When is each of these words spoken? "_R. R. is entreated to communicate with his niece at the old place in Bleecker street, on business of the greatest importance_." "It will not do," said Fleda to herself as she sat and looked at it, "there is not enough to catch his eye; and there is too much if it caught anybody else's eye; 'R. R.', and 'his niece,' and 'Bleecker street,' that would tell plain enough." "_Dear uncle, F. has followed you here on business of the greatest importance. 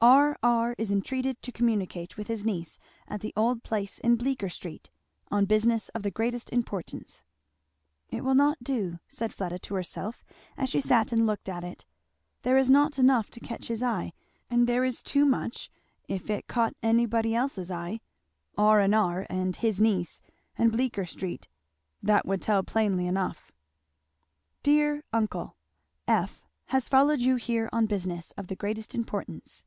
"_R. 0.00 0.36
R. 0.44 0.76
is 0.78 0.92
entreated 0.92 1.42
to 1.42 1.50
communicate 1.50 2.16
with 2.16 2.28
his 2.28 2.46
niece 2.46 2.78
at 3.08 3.20
the 3.20 3.32
old 3.36 3.64
place 3.64 3.98
in 3.98 4.14
Bleecker 4.14 4.48
street, 4.48 4.90
on 5.28 5.44
business 5.44 5.88
of 5.88 6.04
the 6.04 6.10
greatest 6.12 6.50
importance_." 6.52 7.22
"It 8.08 8.22
will 8.22 8.36
not 8.36 8.62
do," 8.62 9.00
said 9.08 9.34
Fleda 9.34 9.58
to 9.58 9.74
herself 9.74 10.24
as 10.56 10.68
she 10.68 10.78
sat 10.80 11.10
and 11.10 11.26
looked 11.26 11.48
at 11.48 11.64
it, 11.64 11.84
"there 12.42 12.56
is 12.56 12.70
not 12.70 12.96
enough 13.00 13.28
to 13.30 13.40
catch 13.40 13.66
his 13.66 13.82
eye; 13.82 14.12
and 14.48 14.68
there 14.68 14.84
is 14.84 15.02
too 15.02 15.24
much 15.24 15.68
if 16.06 16.30
it 16.30 16.46
caught 16.46 16.76
anybody 16.80 17.34
else's 17.34 17.72
eye; 17.72 17.98
'R. 18.56 18.80
R.', 18.94 19.26
and 19.28 19.56
'his 19.56 19.80
niece,' 19.80 20.22
and 20.56 20.70
'Bleecker 20.70 21.06
street,' 21.06 21.48
that 22.04 22.24
would 22.24 22.40
tell 22.40 22.62
plain 22.62 23.00
enough." 23.00 23.50
"_Dear 24.62 25.02
uncle, 25.12 25.56
F. 26.06 26.46
has 26.66 26.88
followed 26.88 27.18
you 27.18 27.34
here 27.34 27.68
on 27.72 27.86
business 27.86 28.30
of 28.36 28.46
the 28.46 28.54
greatest 28.54 28.94
importance. 28.94 29.64